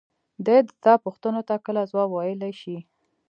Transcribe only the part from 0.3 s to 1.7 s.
دى د تا پوښتنو ته